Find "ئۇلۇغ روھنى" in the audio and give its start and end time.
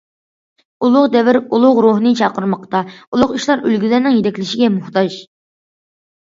1.57-2.13